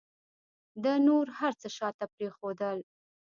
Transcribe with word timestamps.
ده 0.83 0.93
نور 1.07 1.25
هر 1.39 1.53
څه 1.61 1.67
شاته 1.77 2.05
پرېښودل. 2.13 2.79